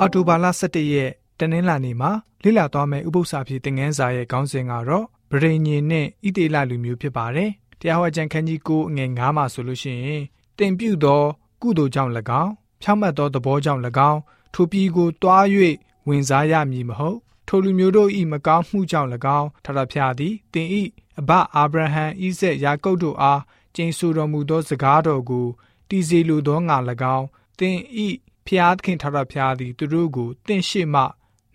[0.00, 2.10] အော်တိုဘာလ17ရက်တနင်္လာနေ့မှာ
[2.42, 7.50] လေ့လာသွားမယ့်ဥပုသ္စာဖြစ်သင်ခန်းစာရဲ့ခေါင်းစဉ်ကတော့ဗရိညင်နဲ့ဣတေလလူမျိုးဖြစ်ပါတယ်။
[7.80, 10.22] တရားဟောကြံခန်းကြီး9အငယ်9မှာဆိုလို့ရှိရင်
[10.58, 11.22] တင်ပြုသော
[11.62, 12.52] ကုသိုလ်ကြောင့်၎င်း
[12.82, 14.20] ဖြောင့်မတ်သောသဘောကြောင့်၎င်း
[14.54, 15.44] ထိုပြည်ကိုတွား၍
[16.08, 20.82] ဝင်စားရမည်မဟုတ်ထိုလူမျိုးတို့၏မကောင်းမှုကြောင့်၎င်းထထဖျားသည်တင်ဤ
[21.20, 23.40] အဘအာဗြဟံဣဇက်ယာကုပ်တို့အား
[23.74, 25.46] ကျင့်ဆိုတော်မူသောစကားတော်ကို
[25.88, 26.76] တည်စေလိုသောငါ၎
[27.16, 27.26] င်း
[27.58, 28.08] တင်ဤ
[28.48, 31.02] ဖျားသခင်ထထဖျားသည်သူတို့ကိုတင့်ရှိမှ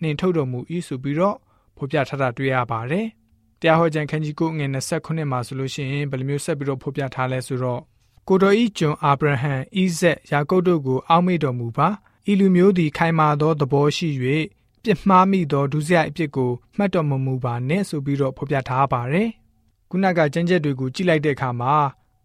[0.02, 1.36] နှင်ထုတ်တော်မူ၏ဆိုပြီးတော့
[1.76, 3.06] ဖော်ပြထားတာတွေ့ရပါတယ်
[3.60, 7.80] တရားဟောကြံခန်းကြီးကိုငွေ29မှာဆိုလို့ရှိရင်ဘယ်လိုမျိုးဆက်ပြီးတော့ဖော်ပြထားလဲဆိုတော့
[8.28, 11.88] ကိုတော်ဤကျွန်အာဗြဟံဣဇက်ယာကုပ်တို့ကိုအောက်မေ့တော်မူပါ
[12.30, 14.08] ဤလူမျိုးသည်ခိုင်မာသောသဘောရှိ၍
[14.82, 19.28] ပြစ်မှားမိသောဒုစရိုက်အဖြစ်ကိုမှတ်တော်မမူပါနဲ့ဆိုပြီးတော့ဖော်ပြထားပါတယ်။
[19.90, 21.74] ခုနကကျမ်းချက်တွေကိုကြည့်လိုက်တဲ့အခါမှာ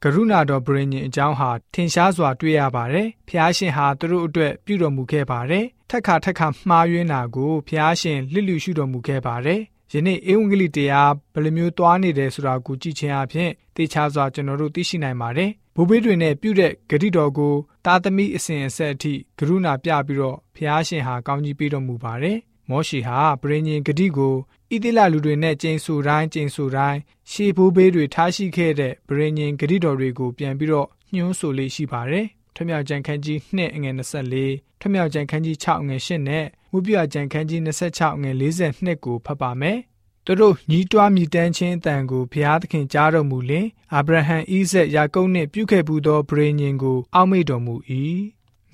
[0.03, 9.61] ကရုဏာတော်ဗြိဉ္ဉ်အကြောင်းဟာထင်ရှားစွာတွေ့ရပါတယ်။ဖျားရှင်ဟာသူတို့အတွက်ပြုတော်မူခဲ့ပါတယ်။ထက်ခါထက်ခါမှားယွင်းတာကိုဖျားရှင်လစ်လျူရှုတော်မူခဲ့ပါတယ်။
[9.93, 17.53] ယနေ့ဧဝံဂေလိတရားဘယ်လိုမျိုးသွားနေတယ်ဆိုတာကိုကြည့်ခြင်းအပြင်တေချာစွာကျွန်တော်တို့သိရှိနိုင်ပါတယ်။ဘိုးဘေးတွေနဲ့ပြုတဲ့ဂရိတော်ကို
[17.85, 22.37] တာသမီအစဉ်အဆက်အထိကရုဏာပြပြီးတော့ဖျားရှင်ဟာကောင်းကြီးပေးတော်မူပါတယ်။
[22.69, 24.35] မောရှိဟာပရိညင်ဂတိကို
[24.71, 26.99] ဣတိလလူတွေနဲ့ကျိန်ဆူတိုင်းကျိန်ဆူတိုင်း
[27.31, 32.25] ရှေးဘိုးဘေးတွေထားရှိခဲ့တဲ့ပရိညင်ဂတိတော်တွေကိုပြန်ပြီးတော့ညှိုးဆိုလေးရှိပါတယ်။
[32.55, 33.95] ထွမြောက်ကြံခန်းကြီး2အငယ်
[34.39, 39.77] 24ထွမြောက်ကြံခန်းကြီး6အငယ်8နဲ့ဝုပြကြံခန်းကြီး26အငယ်42ကိုဖတ်ပါမယ်။
[40.25, 47.75] သူတို့ညီးတွားမြည်တမ်းခြင်းအတန်ကိုဘုရားသခင်ကြားတော်မူလင်အာဗြဟံဣဇက်ယာကုပ်နှင့်ပြုခဲ့ပူသောဗြေညင်ကိုအောက်မေ့တော်မူ၏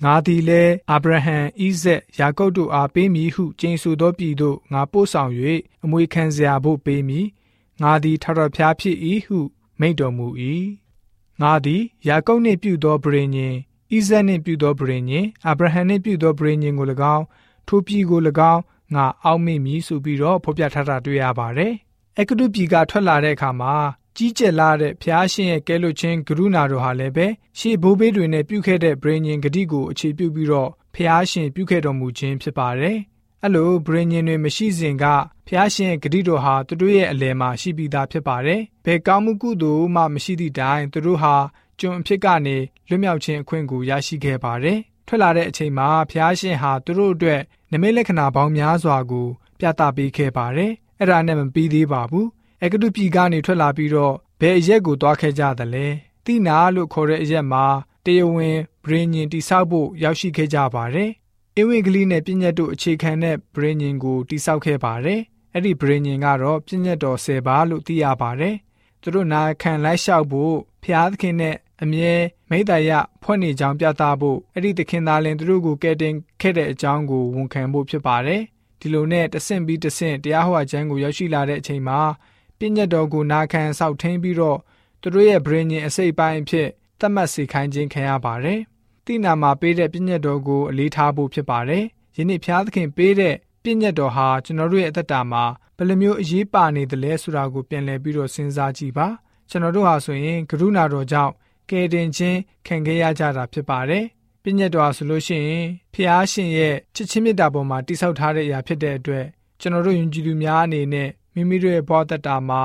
[0.04, 5.32] ငါသည်လည်းအာဗြဟံဣဇက်ယာကုပ်တို့အားပေးမည်ဟုကျိန်ဆိုသောပြည်သို့ငါပို့ဆောင်၍
[5.84, 7.26] အမွေခံစရာဖို့ပေးမည်
[7.82, 9.38] ငါသည်ထထဖျားဖြစ်၏ဟု
[9.80, 10.26] မိန့်တော်မူ၏
[11.42, 13.54] ငါသည်ယာကုပ်နှင့်ပြုသောဗြေညင်
[13.92, 17.24] ဣဇက်နှင့်ပြုသောဗြေညင်အာဗြဟံနှင့်ပြုသောဗြေညင်ကို၎င်း
[17.68, 18.20] ထိုပြည်ကို၎
[18.52, 18.62] င်း
[18.94, 21.72] ငါအောက်မေ့မည်ဆိုပြီးတော့ဖော်ပြထားတာတွေ့ရပါတယ်။
[22.18, 23.74] အကတုပြည်ကထွက်လာတဲ့အခါမှာ
[24.18, 27.26] ကြီးကျယ်လာတဲ့ဖျားရှင်ရဲ့ကဲလွတ်ခြင်းဂရုဏာတော်ဟာလည်းပဲ
[27.58, 32.98] ရှေးဘိုးဘေးတွေနဲ့ပြုခဲ့တဲ့ဗြိဉ္ဉ်ဂတိကိုအခြေပြုပြီးတော့ဖျားရှင်ပြုခဲ့တော်မူခြင်းဖြစ်ပါတယ်။
[33.42, 35.04] အဲ့လိုဗြိဉ္ဉ်တွေမရှိစဉ်က
[35.48, 41.34] ဖျားရှင်ရဲ့ဂတိတော်ဟာသူတို့ရဲ့အလယ်မှာရှိပြီးသားဖြစ်ပါတယ်။ဘယ်ကောင်းမှုကုသိုလ်မှမရှိသည့်တိုင်သူတို့ဟာ
[41.80, 42.56] ကျွန်အဖြစ်ကနေ
[42.88, 47.40] လွတ်မြောက်ခြင်းအခွင့်ကိုရရှိခဲ့ပါတယ်။ထွက်လာတဲ့အချိန်မှာဖျားရှင်ဟာသူတို့အတွက်
[47.72, 49.28] နမိတ်လက္ခဏာပေါင်းများစွာကို
[49.58, 52.28] ပြသပေးခဲ့ပါတယ်။အဲ့ဒါနဲ့မပြီးသေးပါဘူး
[52.64, 55.86] အကတုပြည်ကနေထွက်လာပြီးတော့ဘယ်အရက်ကိုသွားခဲ့ကြသလဲ
[56.24, 57.64] တိနာလို့ခေါ်တဲ့အရက်မှာ
[58.04, 61.10] တရားဝင်ဗြိဉ္ဉ်တိဆောက်ဖို့ရောက်ရှိခဲ့ကြပါတယ်
[61.56, 65.20] အင်ဝိကလေးနဲ့ပြည့်ညတ်တို့အခြေခံတဲ့ဗြိဉ္ဉ်ကိုတိဆောက်ခဲ့ပါတယ်
[65.52, 68.56] အဲ့ဒီဗြိဉ္ဉ်ကတော့ပြည့်ညတ်တော်10ပါးလို့သိရပါတယ်
[69.00, 72.14] သူတို့နာခံလိုက်လျှောက်ဖို့ဖျားသခင်နဲ့အမြဲ
[72.50, 72.90] မိတ္တရ
[73.22, 78.42] ဖွဲ့နေကြောင်းပြသဖို့အဲ့ဒီသခင်သားလင်သူတို့ကိုကယ်တင်ခဲ့တဲ့အကြောင်းကိုဝန်ခံဖို့ဖြစ်ပါတယ်
[78.80, 82.00] ဒီလိုနဲ့တဆင့်ပြီးတဆင့်တရားဟောခြင်းကိုရောက်ရှိလာတဲ့အချိန်မှာ
[82.58, 84.58] ပြည့်ညတ်တော်ကိုနာခံဆောက်ထင်းပြီးတော့
[85.00, 86.68] သူတို့ရဲ့ဗြိဉ္ဉ်အစိတ်ပိုင်းအဖြစ်
[87.00, 88.60] သတ်မှတ်စေခိုင်းခြင်းခံရပါတယ်။
[89.06, 91.84] တိနာမှာပေးတဲ့ပြည့်ညတ်တော်ကိုအလေးထားဖို့ဖြစ်ပါတယ်။
[92.16, 95.44] ယနေ့ဖျားသခင်ပေးတဲ့ပြည့်ညတ်တော်ဟာကျွန်တော်တို့ရဲ့အသက်တာမှာ
[95.76, 99.06] ဘယ်လိုမျိုးအရေးပါနေသလဲဆိုတာကိုပြန်လည်ပြီးတော့စဉ်းစားကြည့်ပါ။
[99.50, 101.32] ကျွန်တော်တို့ဟာဆိုရင်ကရုဏာတော်ကြောင့်
[101.70, 104.04] ကယ်တင်ခြင်းခံခဲ့ရကြတာဖြစ်ပါတယ်။
[104.42, 109.26] ပြည့်ညတ်တော်ဆိုလို့ရှိရင်ဖျားရှင်ရဲ့ချစ်ချင်းမေတ္တာပေါ်မှာတိဆောက်ထားတဲ့အရာဖြစ်တဲ့အတွက်
[109.60, 112.62] ကျွန်တော်တို့ယဉ်ကျေးသူများအနေနဲ့ မိမိတို့ရဲ့ဘောတတာမှာ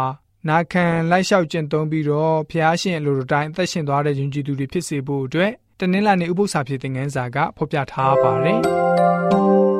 [0.49, 8.59] နာခံလိုက်လျှောက်ကျင့်သုံးပြီးတော့ဖျားရှင်အလိုတော်တိုင်းအသက်ရှင်သွားတဲ့ယဉ်ကျေးသူတွေဖြစ်စေဖို့အတွက်တနင်္လာနေ့ဥပုသ္စာဖြစ်တဲ့ငန်းစာကဖော်ပြထားပါတယ်။